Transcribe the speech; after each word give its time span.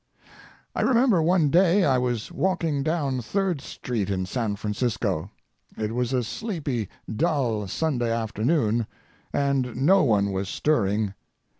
I 0.75 0.81
remember 0.81 1.21
one 1.21 1.51
day 1.51 1.85
I 1.85 1.99
was 1.99 2.31
walking 2.31 2.81
down 2.81 3.21
Third 3.21 3.61
Street 3.61 4.09
in 4.09 4.25
San 4.25 4.55
Francisco. 4.55 5.29
It 5.77 5.93
was 5.93 6.11
a 6.11 6.23
sleepy, 6.23 6.89
dull 7.07 7.67
Sunday 7.67 8.11
afternoon, 8.11 8.87
and 9.31 9.75
no 9.75 10.01
one 10.01 10.31
was 10.31 10.49
stirring. 10.49 11.13